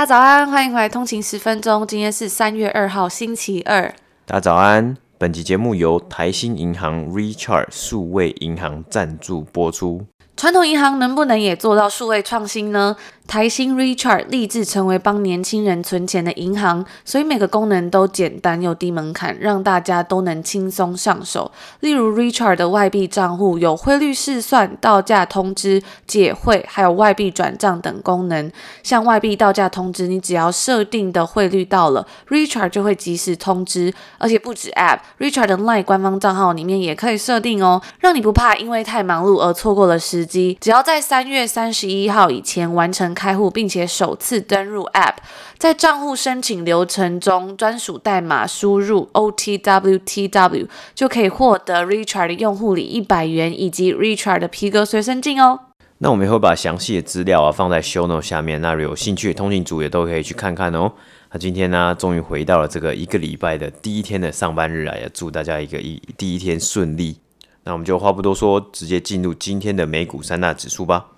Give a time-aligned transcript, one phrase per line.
[0.00, 1.86] 大家早安，欢迎回来通勤十分钟。
[1.86, 3.94] 今天是三月二号，星期二。
[4.24, 4.96] 大家早安。
[5.18, 10.06] 本期节目由台新银行 Recharge 数位银行赞助播出。
[10.38, 12.96] 传统银行能不能也做到数位创新呢？
[13.30, 21.52] 台新 Recharge 立志成为帮年轻人存钱的银行，所以每个功能都简单又低门槛，让大家都能轻松上手。
[21.78, 28.50] 例如 Recharge 的外币账户有汇率试算、到价通知、解汇，还有外币转账等功能。
[28.82, 33.94] 像外币到价通知，你只要设定的汇率到了，Recharge 就会及时通知。
[34.18, 40.58] 而且不止 App，Recharge 的 LINE 官方账号里面也可以设定哦，让你不怕因为太忙碌而错过了时机。
[40.60, 43.14] 只要在三月三十一号以前完成。
[43.20, 45.16] 开户并且首次登入 App，
[45.58, 55.60] 在账户申请流程中专属代码输入 OTWTW 就可以获得 Richard 的用户礼一百元以及 Richard 的皮革随身镜哦。
[55.98, 60.92] 那我们也会把详细的资料啊放在 Show Note 下面，那有兴趣的通勤族也都可以去看看哦。
[61.30, 67.18] 那今天呢，终于回到了这个一个礼拜的第一天的上班日啊，也祝大家一个一第一天顺利。
[67.64, 71.08] 那我们就话不多说，直接进入今天的美股三大指数吧。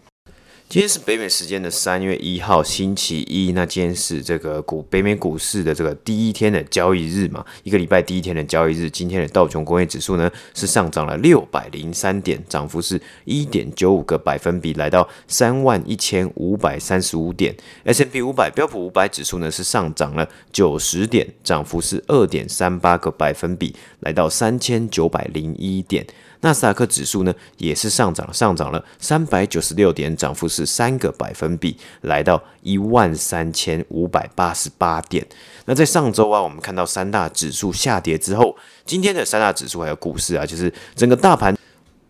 [0.73, 3.53] 今天是北美时间的三月一号，星期一。
[3.53, 8.89] 那今天是这个股北美股市的这个第一天的交易日嘛，一个礼拜第一天的交易日。
[8.89, 17.55] 今天的道琼工业指数呢是上涨了六百零三点，涨幅是一点九五个百分比，来到三万一千五百三十五点。
[17.85, 26.07] S&P 五百标普五百指数呢是上涨了九十点，涨幅是二点三八个百分比，来到三千九百零一点。
[26.43, 35.27] 纳斯达克指数呢也是上涨，上涨了三百九十六点，涨幅是三个百分比，来到一万三千五百八十八点。
[35.65, 41.57] 那在上周啊，我们看到三大指数下跌之后，今天的三大指数还有股市啊，就是整个大盘。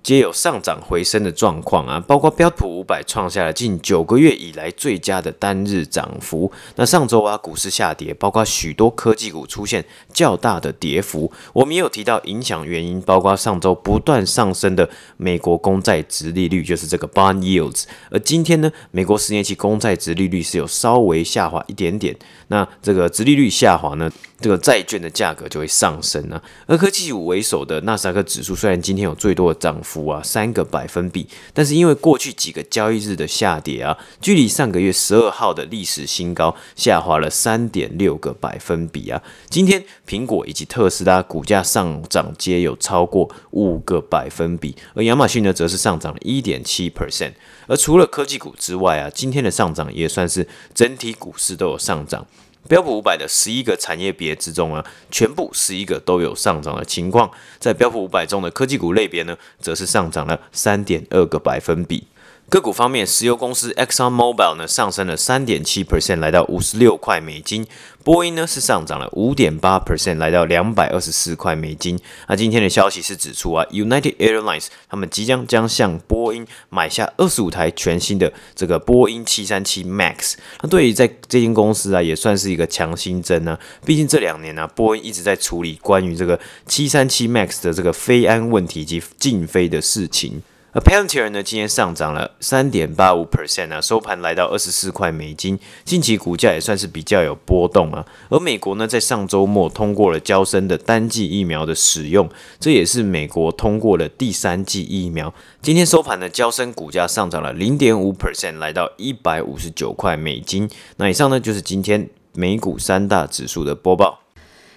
[0.02, 6.50] 皆有上涨回升的状况啊，包括标普五百创下了近九个月以来最佳的单日涨幅。
[6.74, 11.32] 那上周啊，股市下跌，包括许多科技股出现较大的跌幅。
[11.52, 17.84] 我们也有提到影响原因，包括上周不断上升的美国公债殖利率，就是这个 bond yields。
[18.10, 22.16] 而今天呢，美国十年期公债殖利率是有稍微下滑一点点。
[22.48, 24.10] 那这个殖利率下滑呢，
[24.42, 26.42] 这个债券的价格就会上升啊。
[26.66, 29.92] 而科技股为首的纳斯达克指数虽然今天有最多的涨幅。
[29.92, 39.22] 幅啊，三个百分比，但是因为过去几个交易日的下跌啊，距离上个月十二号的历史新高下滑了三点六个百分比啊。
[39.50, 47.32] 今天苹果以及特斯拉股价上涨皆有超过五个百分比，而亚马逊呢则是上涨了一点七 percent。
[47.66, 52.26] 而除了科技股之外啊，今天的上涨也算是整体股市都有上涨。
[52.68, 57.30] 标普五百的十一个产业别之中啊，全部十一个都有上涨的情况。
[57.58, 62.06] 在标普五百中的科技股类别呢，则是上涨了三点二个百分比。
[62.52, 67.66] 个股方面，石油公司 Exxon Mobil 呢上升了三点七 percent，来到五十六块美金。
[68.04, 71.98] 波音呢是上涨了五点八 percent，来到两百二十四块美金。
[72.28, 80.34] 那今天的消息是指出啊，United Airlines 他们即将将向波音买下二十五台全新的这个波音七三七 MAX。
[80.60, 83.58] 那对于在这间公司啊，也算是一个强心针呢。
[83.86, 90.42] 毕竟这两年呢、啊，波音一直在处理关于这个七三七 MAX 的这个飞安问题及禁飞的事情。
[90.74, 95.58] 而 Palantir 呢，今天上涨了三点八五 percent 啊，收盘来到二十四块美金。
[95.84, 98.06] 近期股价也算是比较有波动啊。
[98.30, 102.26] 而美国呢，在上周末通过了交生的单剂疫苗的使用，
[102.58, 105.34] 这也是美国通过了第三剂疫苗。
[105.60, 110.70] 今天收盘呢，交生股价上涨了零点五 percent，来到一百五十九块美金。
[110.96, 114.21] 那以上呢，就是今天美股三大指数的播报。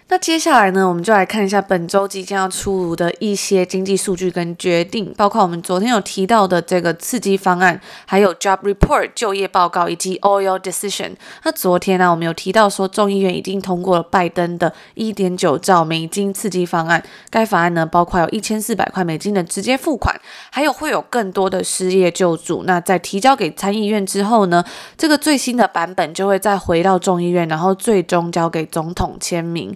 [0.08, 11.16] 那接下来呢，我们就来看一下本周即将要出炉的一些经济数据跟决定，包括我们昨天有提到的这个刺激方案，还有 Job Report 就业报告以及 Oil Decision。
[11.44, 20.16] 那昨天呢，我们有提到说众议院已经通过了拜登的一点九兆美金刺激方案，该法案呢包括有一千四百块美金的直接付款，
[20.52, 22.64] 还有会有更多的失业救助。
[22.66, 24.64] 那在提交给参议院之后呢，
[24.96, 29.76] 这个最新的版本就会再回到众议院，然后最终交给总统签名。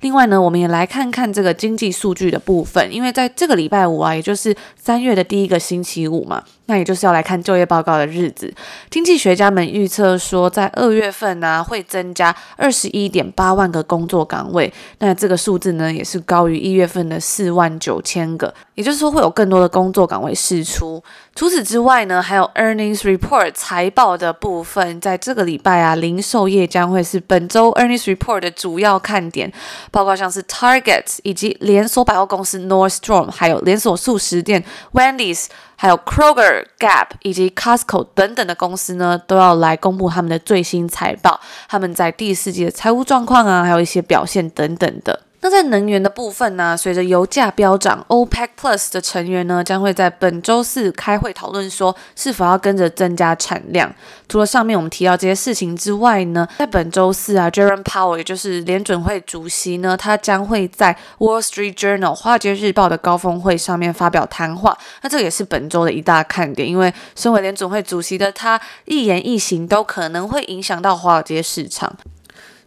[0.00, 8.52] 另外呢，我们也来看看这个经济数据的部分，因为在这个礼拜五啊，也就是三月的第一个星期五嘛，那也就是要来看就业报告的日子。
[8.88, 14.72] 经济学家们预测说，在二月份呢、会增加二十一点八万个工作岗位。
[15.00, 18.52] 那这个数字呢，也是高于一月份的四万九千个。
[18.74, 21.02] 也就是说，会有更多的工作岗位释出。
[21.34, 29.52] 除此之外呢，还有 earnings report 财报的部分，在这个礼拜啊，零售业将会是本周 earnings report 的主要看点。
[29.90, 35.46] 包括像是 Target 以及连锁百货公司 Northstrom 还有连锁速食店 Wendy's。
[35.80, 41.40] 还有 Kroger、Gap 以及 Costco 等等的公司呢，都要来公布他们的最新财报，
[41.70, 45.22] 他们在第四季的财务状况啊，还有一些表现等等的。
[45.42, 53.90] 那在能源的部分呢，随着油价飙涨，OPEC Plus 的成员呢将会在本周四开会讨论说是否要跟着增加产量。
[54.28, 64.76] 除了上面我们提到这些事情之外呢，在本周四啊，Jerome Powell 也就是联准会主席呢，他将会在 Wall Street Journal 华尔街日报的高峰会上面发表谈话。
[65.00, 71.96] 那这也是本周的一大看点，因为身为联准会主席的他一言一行都可能会影响到华尔街市场。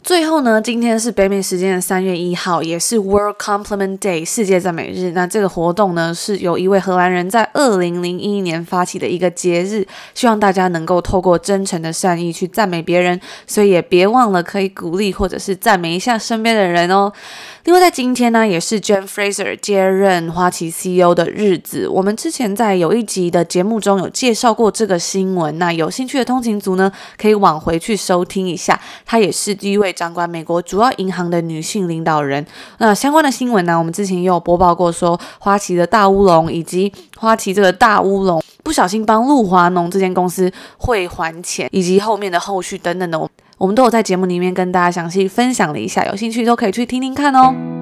[0.03, 5.11] 最后呢，今天是北美时间的三月一号，也是 World Compliment Day 世界赞美日。
[5.11, 13.17] 那这个活动呢，是由一位荷兰人在二零零一年发起的一个节日，希望大家能够透过真诚的善意去赞美别人，
[13.47, 17.09] 所以也别忘了可以鼓励或者是赞美一下身边的人哦。
[17.65, 21.87] 另外，在今天呢，也是 jan Fraser 接任花旗 CEO 的日子。
[21.87, 28.77] 我们之前在有一集的节目中有介绍过这个新闻，那有兴趣的通勤族呢，可以往回去收听一下。
[29.05, 32.45] 她也是第一位掌管美国主要银行的女性领导人。
[32.79, 43.29] 那相关的新闻呢，我们之前也有播报过，说花旗的大乌龙，以及花旗这个大乌龙不小心帮露华浓这间公司汇还钱，以及后面的后续等等的。
[43.63, 47.72] 我们都有在节目里面跟大家详细分享了一下，有兴趣都可以去听听看哦。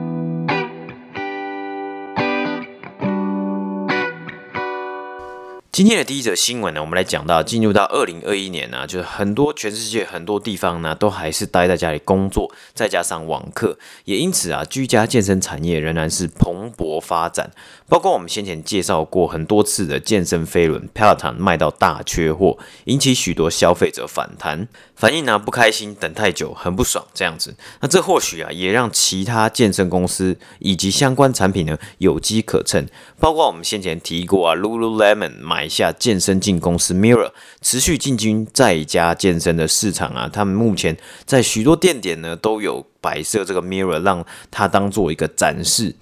[5.81, 17.49] 今天的第一则新闻呢，我们来讲到进入到二零二一年呢、就是很多全世界很多地方呢，都还是待在家里工作，再加上网课，也因此啊，居家健身产业仍然是蓬勃发展。
[17.89, 27.55] 包括我们先前介绍过很多次的健身飞轮 Peloton 卖到大缺货，引起许多消费者反弹，反应呢不开心，等太久，很不爽这样子。
[27.79, 32.87] 那这或许啊，也让其他健身公司以及相关产品呢有机可乘。
[33.19, 37.31] 包括我们先前提过啊，Lululemon 买下健身镜公司 Mirror，
[37.61, 40.29] 持续进军在家健身的市场啊。
[40.31, 45.95] 他们目前在许多店点呢都有摆设这个 Mirror，让它当做一个展示。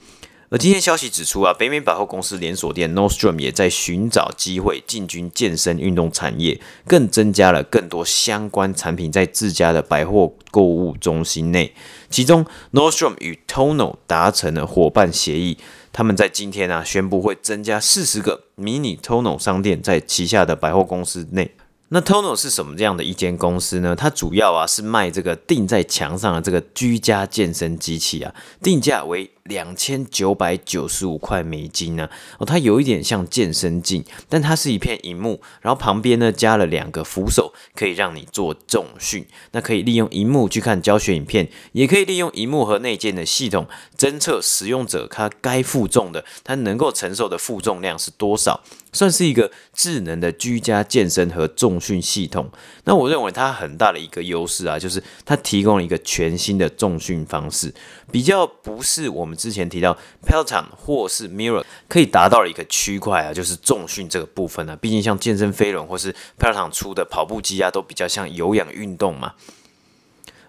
[0.52, 11.76] 而今天消息指出啊，北美百货公司连锁店 Nordstrom 也在寻找机会进军健身运动产业，更增加了更多相关产品在自家的百货购物中心内。
[12.10, 12.44] 其中
[12.74, 15.60] ，Nordstrom 与 Tono 达成了伙伴协议，
[16.00, 21.54] 他们在今天啊宣布会增加四十个迷你 Tono 商店在旗下的百货公司内。
[21.90, 23.94] 那 Tono 是什么这样的一间公司呢？
[23.98, 32.10] 它主要啊是卖这个钉在墙上的这个居家健身机器啊，定价为两千九百九十五块美金呢。
[32.38, 39.26] 哦，它有一点像健身镜，但它是一片荧幕，然后旁边呢加了两个扶手，可以让你做重训。
[39.52, 43.68] 那可以利用荧幕去看教学影片，也可以利用荧幕和内建的系统
[43.98, 48.64] 侦测使用者他该负重的，他能够承受的负重量是多少。
[48.92, 52.50] 算是一个智能的居家健身和重训系统。
[52.86, 57.72] 那我认为它很大的一个优势啊，就是它提供了一个全新的重训方式，
[58.12, 64.76] 比较不是我们之前提到 Peloton 或是 Mirror 可以达到的一个区块啊，就是重训这个部分啊。
[64.76, 69.34] 毕竟像健身飞轮或是 Peloton 出的跑步机啊，都比较像有氧运动嘛。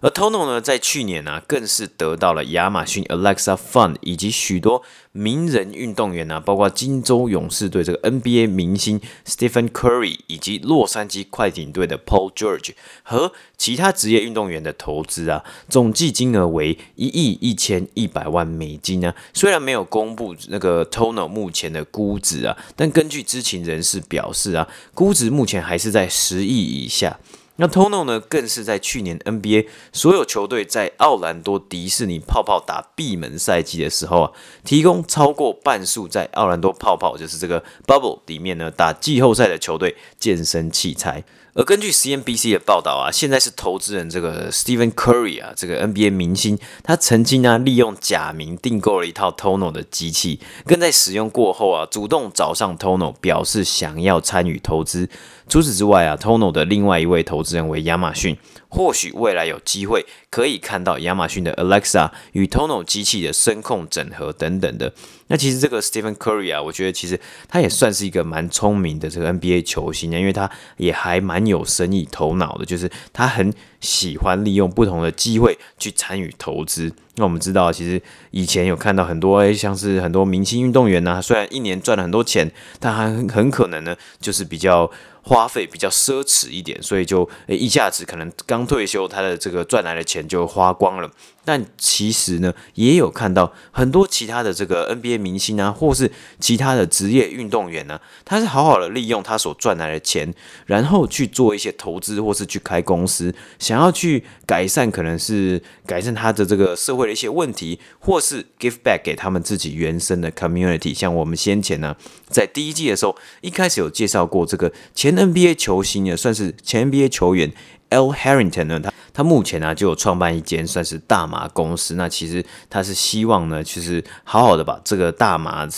[0.03, 12.71] 而 Tono 呢，在去年呢、啊，更是得到了亚马逊 Alexa Fund 以及许多名人运动员啊，包括金州勇士队这个 NBA 明星 Stephen Curry 以及洛杉矶快艇队的 Paul George
[13.03, 19.15] 和其他职业运动员的投资啊，总计金额为一亿一千一百万美金啊。
[19.35, 27.19] 虽然没有公布那个 Tono 目前的估值啊，但根据知情人士表示啊，估值目前还是在十亿以下。
[27.61, 34.33] 那 Tono 呢，更是在去年 NBA 所有球队在奥兰多迪士尼泡泡打闭门赛季的时候啊，
[34.65, 41.23] 提供超过半数在奥兰多泡泡，就是这个 Bubble 里面呢打季后赛的球队健身器材。
[41.55, 55.09] 而根据 CNBC 的报道啊，现在是投资人这个 Stephen Curry 啊，这个 NBA 明星，他曾经呢利用假名订购了一套 Tono 的机器，更在使用过后啊，主动找上 Tono 表示想要参与投资。
[55.49, 58.39] 除此之外啊，Tono 的另外一位投资人为亚马逊，
[58.71, 64.93] 或许未来有机会可以看到亚马逊的 Alexa 与 Tono 机器的声控整合等等的。
[65.27, 76.93] 那其实这个 Stephen Curry 啊，我觉得其实他也算是一个蛮聪明的这个 NBA 球星啊，因为他也还蛮有生意头脑的，就是他很喜欢利用不同的机会去参与投资。
[77.21, 82.51] 那我们知道，其实以前有看到很多，像是很多明星运动员呐，虽然一年赚了很多钱，
[82.81, 84.91] 但还很可能呢，就是比较。
[85.23, 91.11] 花费比较奢侈一点，所以就诶一下子可能刚退休，他的这个赚来的钱就花光了。
[91.45, 100.33] 但其实呢，也有看到很多其他的这个 NBA 明星啊，或是其他的职业运动员呢、他是好好的利用他所赚来的钱，
[100.65, 110.95] 然后去做一些投资，或是去开公司，想要去改善，可能是改善他的这个社会一些问题，或是 give back 给他们自己原生的 community。
[110.95, 111.97] 像我们先前呢，
[112.29, 117.53] 在第一季的时候，一开始有介绍过这个前 NBA 球星也算是前 NBA 球员。
[117.91, 118.13] L.
[118.13, 121.97] Harrington 呢，他他目前呢、就有创办一间算是大麻公司。
[121.97, 125.69] 那其实他是希望呢，就是好好的把这个大麻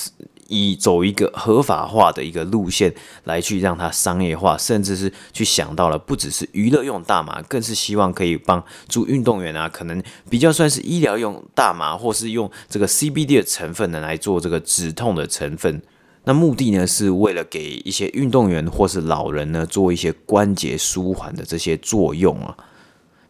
[0.49, 2.95] 以走一个合法化的一个路线
[3.25, 15.83] 来去让它商业化，甚至是去想到了不只是娱乐用大麻，更是希望可以帮助运动员啊，可能比较算是医疗用大麻，或是用这个 CBD 的成分呢来做这个止痛的成分。
[16.25, 22.57] 那目的呢，是为了给一些运动员或是老人呢，做一些关节舒缓的这些作用啊。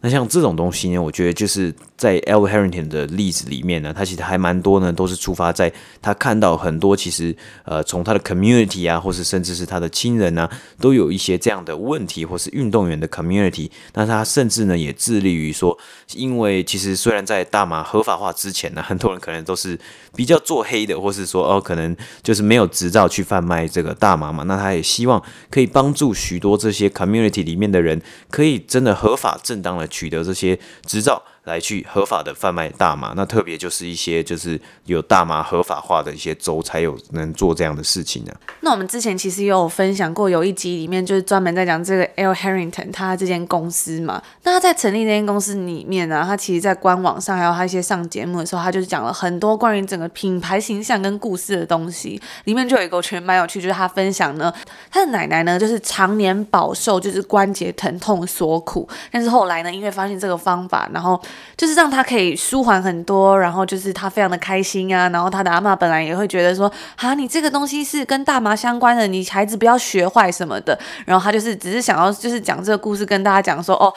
[0.02, 1.74] 那像这种东西呢，我觉得就是。
[2.02, 2.48] 在 L.
[2.48, 7.32] Harrington 的例子里面呢，他其实还蛮多呢，都是出发在他看到很多其实
[7.64, 13.70] 呃，从他的 community 啊，或是甚至是他的亲人啊，都有一些这样的问题，或是运动员的 community。
[13.94, 15.78] 那他甚至呢也致力于说，
[16.14, 19.78] 因为其实虽然在大麻合法化之前呢，很多人可能都是
[20.16, 24.42] 比较做黑的，或是说哦，可能就是没有执照去贩卖这个大麻嘛。
[24.42, 31.22] 那他也希望可以帮助许多这些 community 里面的人，可以真的合法正当的取得这些执照。
[31.44, 42.32] 来去合法的贩卖大麻，那特别就是一些就是有大麻合法化的一些州才有能做这样的事情呢、那我们之前其实也有分享过，有一集里面就是专门在讲这个 L.
[42.32, 44.22] Harrington 他这间公司嘛。
[44.44, 52.20] 那他在成立这间公司里面呢，他其实在官网上还有他一些上节目的时候，他就是讲了很多关于整个品牌形象跟故事的东西。
[52.44, 54.52] 里面就有一个我觉得蛮有趣，就是他分享呢，
[54.90, 61.20] 他的奶奶呢就是常年饱受就是关节疼痛所苦，但是后来呢，因为发现这个方法，然后
[61.56, 65.08] 就是让他可以舒缓很多，然后就是他非常的开心啊。
[65.08, 70.78] 然后他的阿嬷本来也会觉得说，啊，你这个东西是跟大麻相关的，你孩子不要学坏什么的。
[71.06, 73.92] 然后他就是只是想要就是讲这个故事跟大家讲说，哦。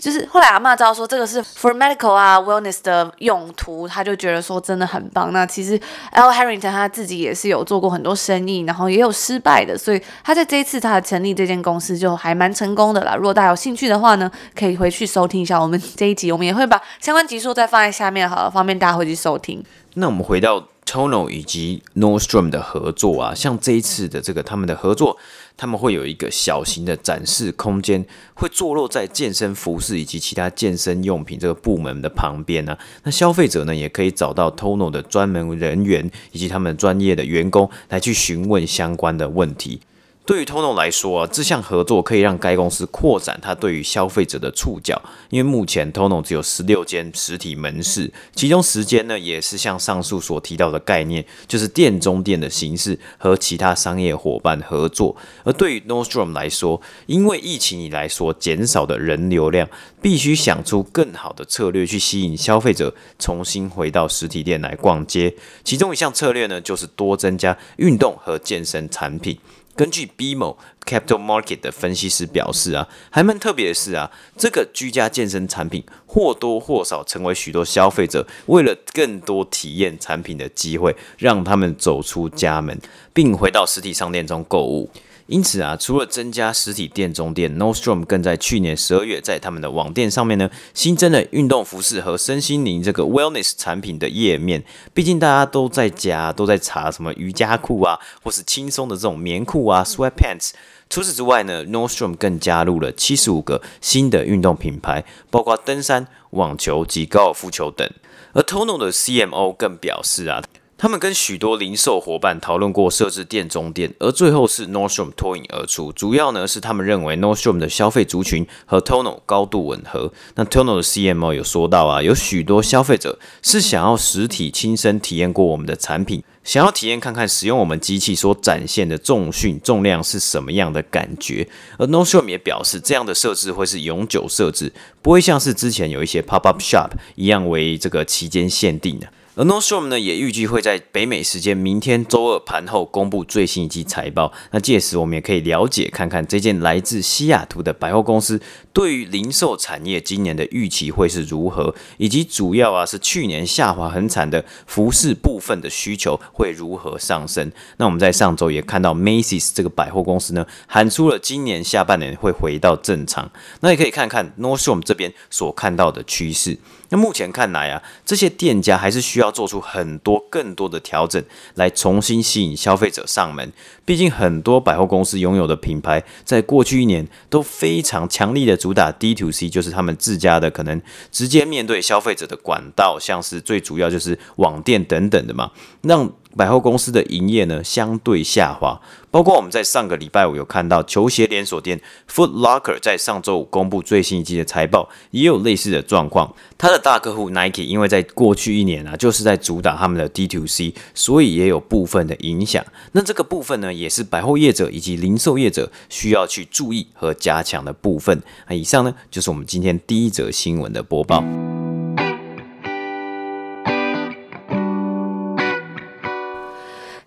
[0.00, 5.30] 就是后来阿嬷知道说这个是 for medical 啊 wellness 的用途，他就觉得说真的很棒。
[5.32, 5.78] 那其实
[6.12, 6.32] L.
[6.32, 13.14] Harrington 他自己也是有做过很多生意，然后也有失败的，所以他在这一次他成立这间公司就还蛮成功的啦。
[13.14, 19.62] 如果大家有兴趣的话呢，可以回去收听一下我们这一集，我们也会把相关集数再放在下面，好了方便大家回去收听。
[19.94, 25.16] 那我们回到 Tono 以及 Nordstrom 的合作啊，像这一次的这个他们的合作。
[25.56, 28.04] 他们会有一个小型的展示空间，
[28.34, 32.76] 会坐落在健身服饰以及其他健身用品这个部门的旁边呢。
[33.04, 39.82] 那消费者呢，也可以找到 Tono 的专门人员以及他们专业的员工来去询问相关的问题。
[40.30, 55.16] 对于 Tono 来说啊，这项合作可以让该公司扩展它对于消费者的触角，因为目前 Tono 只有十六间实体门市，其中十间呢也是像上述所提到的概念，就是店中店的形式和其他商业伙伴合作。
[55.42, 59.68] 而对于 Nordstrom 来说，因为疫情以来所减少的人流量，
[60.00, 65.34] 必须想出更好的策略去吸引消费者重新回到实体店来逛街。
[65.64, 69.36] 其中一项策略呢，就是多增加运动和健身产品。
[69.80, 82.78] 根据 BMO Capital Market 的分析师表示啊，还蛮特别的是啊，这个居家健身产品或多或少成为许多消费者为了更多体验产品的机会，让他们走出家门，
[83.14, 84.90] 并回到实体商店中购物。
[85.30, 94.64] 因此啊，除了增加实体店中店，Nordstrom 更在去年十二月在他们的网店上面呢，新增了运动服饰和身心灵这个 wellness 产品的页面。
[94.92, 100.50] 毕竟大家都在家都在查什么瑜伽裤啊，或是轻松的这种棉裤啊，sweatpants。
[100.88, 107.88] 除此之外呢，Nordstrom 更加入了七十五个新的运动品牌，包括登山、网球及高尔夫球等。
[108.32, 110.42] 而 Tono 的 CMO 更表示啊。
[110.80, 115.92] 他们跟许多零售伙伴讨论过设置店中店，而最后是 Nordstrom 脱颖而出。
[115.92, 120.10] 主要呢是他们认为 Nordstrom 的消费族群和 Tono 高度吻合。
[120.36, 131.46] 那 Tonno 的 CMO 有说到啊，有许多消费者是想要实体亲身体验过我们的产品，想要体验看看使用我们机器所展现的重训重量是什么样的感觉。
[131.76, 134.72] 而 Nordstrom 也表示，这样的设置会是永久设置，
[135.02, 139.06] 不会像是之前有一些 Pop Up Shop 一样为这个期间限定的。
[139.40, 144.30] 而 Nordstrom 呢，也预计会在北美时间明天周二盘后公布最新一季财报。
[144.50, 148.38] 那届时我们也可以了解看看这间来自西雅图的百货公司
[148.74, 157.50] 对于零售产业今年的预期会是如何，以及主要啊是去年下滑很惨的服饰部分的需求会如何上升。
[157.78, 163.30] 那我们在上周也看到 Macy's 这个百货公司呢，喊出了今年下半年会回到正常。
[163.60, 166.58] 那也可以看看 Nordstrom 这边所看到的趋势。
[166.92, 171.22] 那目前看来啊，这些店家还是需要做出很多更多的调整，
[171.54, 173.52] 来重新吸引消费者上门。
[173.84, 185.50] 毕竟很多百货公司拥有的品牌，在过去一年都非常强力的主打 D to C，就是他们自家的可能直接面对消费者的管道，像是最主要就是网店等等的嘛，
[185.82, 186.12] 让。
[186.36, 196.32] 百货公司的营业呢，相对下滑，包括我们在上个礼拜五有看到球鞋连锁店 Foot Locker 在上周五公布最新一季的财报，也有类似的状况。
[196.56, 202.64] 他的大客户 Nike 因为在过去一年啊，就是在主打他们的 D2C，所以也有部分的影响。
[202.92, 208.22] 那这个部分呢，也是百货业者以及零售业者需要去注意和加强的部分。
[208.48, 211.24] 那以上呢，就是我们今天第一则新闻的播报。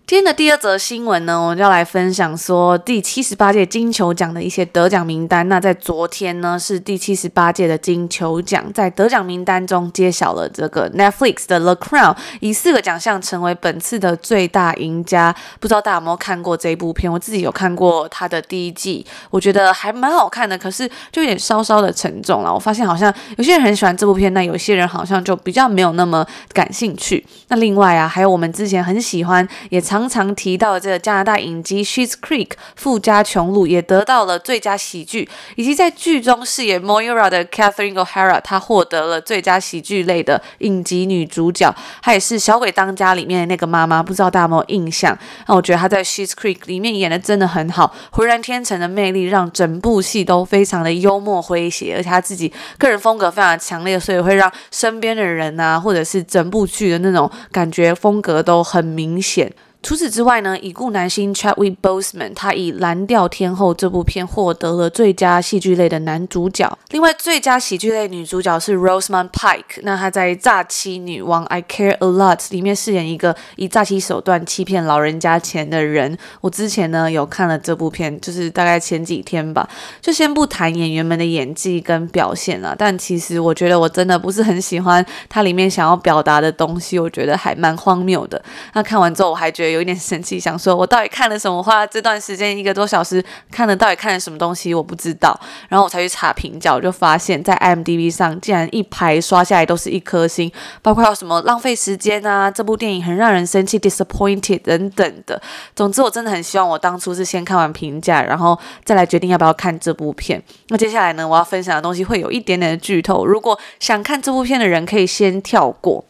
[0.06, 5.48] 今天的第二则新闻呢，我们就要来分享说第七十八届金球奖的一些得奖名单。
[5.48, 15.34] 那在昨天呢，是第七十八届的金球奖，在得奖名单中揭晓了这个 Netflix 的 The Crown 以四个奖项成为本次的最大赢家。
[15.62, 17.10] 不知道大家有没有看过这一部片？
[17.10, 22.54] 我自己有看过它的第一季，我觉得还蛮好看的，可是就有点稍稍的沉重了。
[22.54, 27.26] 我发现好像有些人很喜欢这部片，那有些人好像就比较没有那么感兴趣。
[27.48, 30.03] 那另外啊，还有我们之前很喜欢也常。
[30.10, 41.74] 常常提到的这个加拿大影集《She's Creek》富家穷路也得到了最佳喜剧，以及在剧中饰演 Moira 的 Catherine O'Hara，她获得了最佳喜剧类的影集女主角。
[42.02, 45.18] 她也是《小鬼当家》里面的那个妈妈，不知道大家有没有印象？
[45.48, 59.52] 那我觉得她在《She's Creek》里面演的真的很好，浑然天成的魅力让整部戏都非常的幽默诙谐，而且她自己个人风格非常强烈，所以会让身边的人啊，或者是整部剧的那种感觉风格都很明显。
[59.84, 66.78] 除此之外呢，已故男星 Chadwick Boseman 他以《蓝调天后》这部片获得了最佳戏剧类的男主角。
[66.92, 76.18] 另外，最佳喜剧类女主角是 r o s e m o n Pike，那她在《诈欺女王》I Care a Lot 里面饰演一个以诈欺手段欺骗老人家钱的人。
[76.40, 79.68] 我之前呢有看了这部片，就是大概前几天吧。
[80.00, 88.42] 就先不谈演员们的演技跟表现了，但其实我觉得我真的不是很喜欢它里面想要表达的东西，我觉得还蛮荒谬的。
[88.74, 89.73] 那看完之后，我还觉得。
[89.74, 91.64] 有一点生气，想说我到底看了什么？
[91.64, 94.74] 花这段时间一个多小时看了，到底看了什么东西？
[94.74, 95.40] 我不知道。
[95.70, 105.42] 然后我才去查评价，我就发现，在 IMDB 上竟然一排刷下来都是一颗星，包括有什么浪费时间啊，这部电影很让人生气，disappointed 等等的。
[105.74, 110.44] 总之，我真的很希望我当初是先看完评价，然后再来决定要不要看这部片。
[110.68, 116.04] 那接下来呢，我要分享的东西会有一点点的剧透，如果想看这部片的人可以先跳过。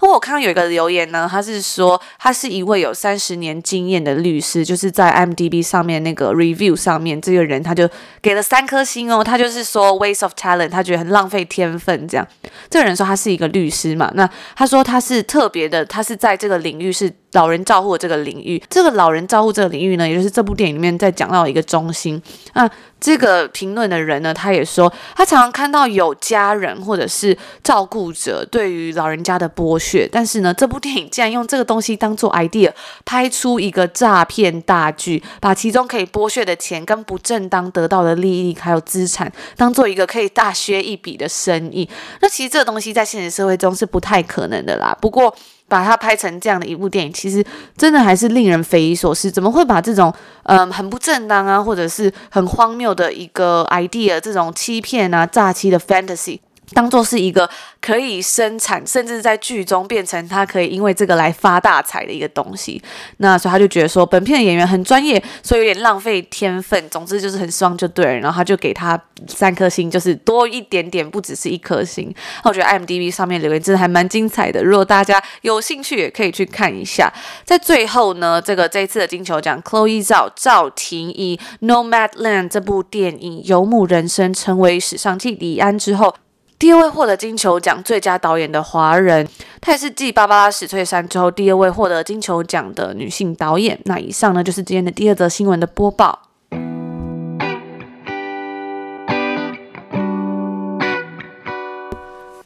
[0.00, 7.88] 那我看到有一个留言呢，他是说他是一位有三十年经验的律师，就是在 MDB 上面那个 review 上面，这个人他就
[8.22, 12.26] 给了三颗星哦，他就是说 waste of talent，他觉得很浪费天分这样。
[12.70, 17.12] 这个人说他是一个律师嘛，那他说他是特别的，他是在这个领域是。
[17.32, 22.20] 老人照护这个领域，这个老人照护这个领域呢，也就是这部电影里面在讲到一个中心。
[22.54, 22.68] 那
[23.00, 32.72] 这个评论的人呢，他也说，他常常看到有家人或者是照顾者对于老人家的剥削，但是呢，这部电影竟然用这个东西当做 idea，
[33.04, 41.88] 拍出一个诈骗大剧，把其中可以剥削的钱跟不正当得到的利益还有资产，当做一个可以大削一笔的生意。
[42.20, 44.96] 那其实这个东西在现实社会中是不太可能的啦。
[45.00, 45.32] 不过，
[45.68, 47.44] 把它拍成这样的一部电影，其实
[47.76, 49.30] 真的还是令人匪夷所思。
[49.30, 50.12] 怎么会把这种
[50.44, 56.40] 嗯、很不正当啊，或者是很荒谬的一个 idea，这种欺骗啊、诈欺的 fantasy，
[56.72, 57.48] 当做是一个
[57.80, 62.80] 可以生产，甚至在剧中变成他可以因为这个来发大财的一个东西。
[63.18, 66.88] 那所以他就觉得说，本片的演员很专业，所以有点浪费天分。
[66.90, 68.14] 总之就是很失望就对了。
[68.14, 72.14] 然后他就给他三颗星，就是多一点点，不只是一颗星。
[72.44, 77.12] 那我觉得 IMDB 上面留言真的还蛮精彩的，如果大家有兴趣也可以去看一下。
[77.44, 86.14] 在最后呢，这个这一次的金球奖，Chloe Zhao 赵婷以《Nomadland》这部电影游牧人生成为史上继李安之后。
[86.58, 89.28] 第二位获得金球奖最佳导演的华人，
[89.60, 93.78] 她也是继芭芭拉史翠珊之后第二位获得金球奖的女性导演。
[93.84, 96.22] 那以上呢，就是今天的第二则新闻的播报。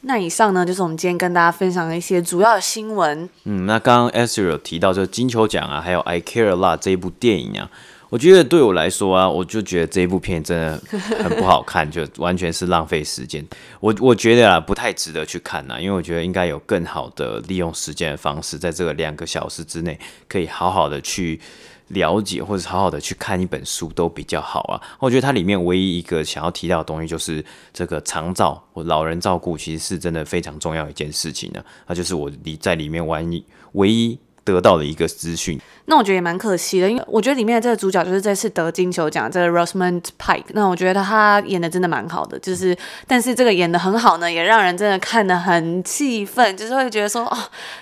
[0.01, 3.27] 那以上呢，就是我们今天跟大家分享的一些主要的新闻。
[3.45, 7.67] 嗯，那刚刚 Esther 提到，就是金球奖啊，还有《I Care a Lot》这一部电影啊。
[8.13, 10.79] 我觉得对我来说啊，我就觉得这一部片真的
[11.23, 13.43] 很不好看，就完全是浪费时间。
[13.79, 21.41] 我我觉得啊，不太值得去看呐，因为我觉得应该有更好的利用时间的方式，在这个两个小时之内，可以好好的去
[21.87, 24.79] 了解，或者好好的去看一本书都比较好啊。
[24.99, 31.59] 我觉得它里面唯一一个想要提到的东西，就是这个长照或老人照顾，其实是真的非常重要一件事情呢。
[31.87, 33.27] 那就是我里在里面玩
[33.71, 35.59] 唯一得到的一个资讯。
[35.85, 40.45] 那我觉得也蛮可惜的，因为我觉得里面的这个主角就是这次得金球奖这个 Rosamund Pike。
[40.49, 47.37] 那我觉得他演的真的蛮好的，就是但是这个演的很好呢，也让人真的看得很气愤，就是会觉得说哦，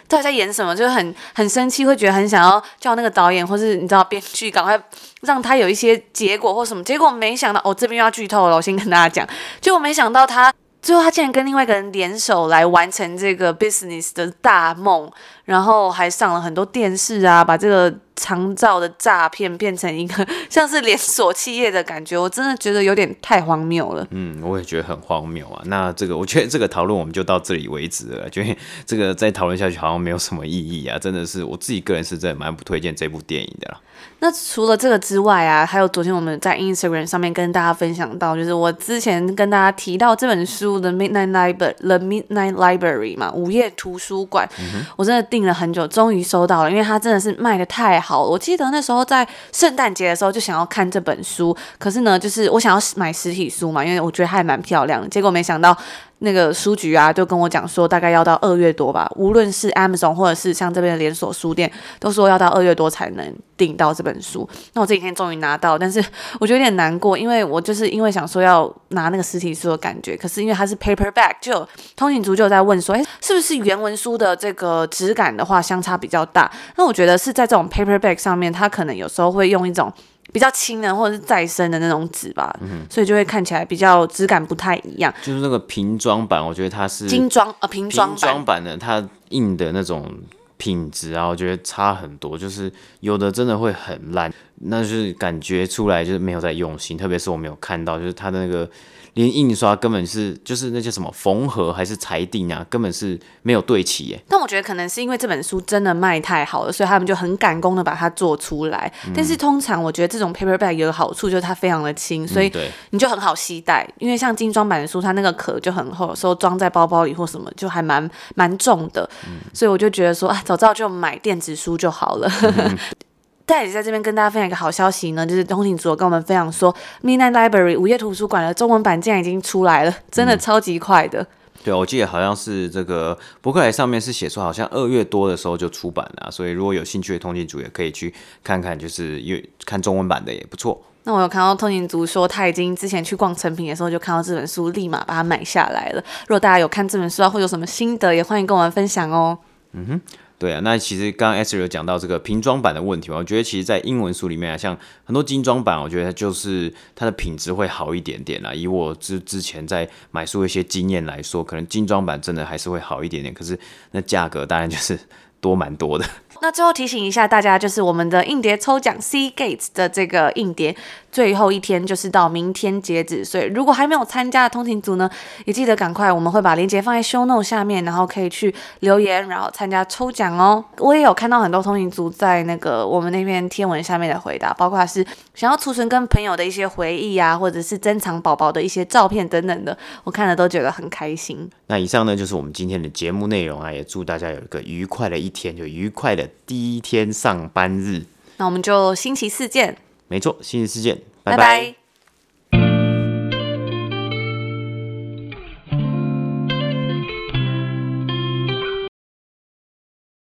[0.07, 0.75] 到底在演什么？
[0.75, 4.81] 就是很很生气，会觉得很想要叫那个导演或是你知道编剧赶快
[5.21, 6.83] 让他有一些结果或什么。
[6.83, 9.27] 结果没想到，哦，这边又要剧透了，我先跟大家讲，
[9.59, 10.51] 结果没想到他。
[10.81, 15.09] 最后，他竟然跟另外一个人联手来完成这个 business 的大梦，
[15.45, 24.07] 然后还上了很多电视啊，把这个长照的诈骗变成一个 像是连锁企业的感觉，我真的觉得有点太荒谬了。
[24.11, 25.63] 嗯，我也觉得很荒谬啊。
[25.65, 28.55] 那这个，我觉得这个讨论我们就到这里为止了，觉得
[28.85, 30.99] 这个再讨论下去好像没有什么意义啊。
[30.99, 33.79] 真的是我自己个人是真的蛮不推荐这部电影的啦。
[34.19, 48.23] 那除了这个之外啊，还有昨天我们在 Instagram 上面跟大家分享到，就是我之前跟大家提到这本书的 Midnight Library The Midnight Library 嘛，午夜图书馆，嗯、我真的订了很久，终于收到了，因为它真的是卖的太好好。
[48.23, 55.75] 我记得那时候在圣诞节的时候就想要看这本书，可是呢，就是我想要买实体书嘛，因为我觉得还蛮漂亮的，结果没想到。
[56.23, 59.11] 那个书局啊，就跟我讲说，大概要到二月多吧。
[59.15, 64.47] 无论是 Amazon 或者是像这边的连锁书店，都说要到二月多才能订到这本书。
[64.73, 66.03] 那我这几天终于拿到，但是
[66.39, 76.51] 我觉得有点难过，因为我就是因为想说要拿那个实体书的感觉，可是因为它是 paperback，就通勤族就在问说，诶，是不是原文书的这个质感的话相差比较大？
[76.75, 79.91] 那我觉得是在这种 paperback 上面，它可能有时候会用一种。
[80.31, 85.13] 比较轻的或者是再生的那种纸吧，嗯，所以就会看起来比较质感不太一样。
[85.21, 90.09] 就是那个瓶装版，我觉得它是精装呃瓶装版，版的，它印的那种
[90.57, 92.37] 品质啊，我觉得差很多。
[92.37, 96.97] 就是有的真的会很烂，那就是感觉出来就是没有在用心。
[96.97, 98.69] 特别是我没有看到，就是它的那个。
[99.13, 104.23] 连印刷根本是就是那些什么缝合还是裁定啊，根本是没有对齐耶。
[104.29, 108.91] 但我觉得可能是因为这本书真的卖太好了，所以他们就很赶工的把它做出来。
[109.05, 112.51] 嗯、但是通常我觉得这种 paperback 有个好处就是它非常的轻，所以
[112.91, 113.83] 你就很好携带。
[113.89, 119.09] 嗯、因为像精装版的书，它那个壳就很厚，有时候装在包包里或什么就还蛮蛮重的。
[119.27, 122.31] 嗯、所以我就觉得说啊，早知道就买电子书就好了。
[122.43, 122.77] 嗯
[123.51, 131.21] 在在这边跟大家分享一个好消息呢，就是通勤组跟我们分享说，Midnight Library 午夜图书馆的中文版竟然已经出来了，真的超级快的。
[131.21, 131.27] 嗯、
[131.65, 140.81] 对，我记得好像是这个博客来上面是写说，好像二月多的时候就出版了，所以如果有兴趣的通勤族也可以去看看，就是因为看中文版的也不错。
[141.03, 146.01] 那我有看到通勤族说，他已经之前去逛成品的时候就看到这本书，立马把它买下来了。
[146.21, 149.37] 如果大家有看这本书，或有什么心得，也欢迎跟我们分享哦。
[149.73, 150.01] 嗯哼。
[150.41, 158.51] 对啊，那其实刚刚 S 有讲到这个瓶装版的问题嘛，我觉得其实，在英文书里面啊，像很多精装版，我觉得就是它的品质会好一点点啦。
[158.51, 163.55] 以我之之前在买书一些经验来说，可能精装版真的还是会好一点点，可是
[163.91, 164.99] 那价格当然就是
[165.41, 166.05] 多蛮多的。
[166.43, 170.75] 那最后提醒一下大家，就是我们的硬碟抽奖，C Gates 的这个硬碟。
[171.11, 175.07] 最后一天就是到明天截止，所以如果还没有参加的通勤族呢，
[175.45, 180.63] 也记得赶快，我们会把链接放在 show note 下面，然后可以去留言，然后参加抽奖哦。
[180.77, 191.49] 我也有看到很多通勤族在那个我们那篇天文下面的回答，包括是想要储存跟朋友的一些回忆啊，或者是珍藏宝宝的一些照片等等的，我看了都觉得很开心。
[191.67, 198.03] 那以上呢就是我们今天的节目内容啊，也祝大家有一个愉快的一天，就愉快的第一天上班日。
[198.37, 199.77] 那我们就星期四见。
[200.07, 201.37] 没错，星期四见，拜拜。
[201.37, 201.80] 拜拜。